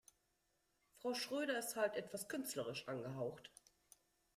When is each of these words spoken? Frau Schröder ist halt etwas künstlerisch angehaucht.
Frau 0.97 1.13
Schröder 1.13 1.59
ist 1.59 1.75
halt 1.75 1.95
etwas 1.95 2.27
künstlerisch 2.27 2.87
angehaucht. 2.87 3.51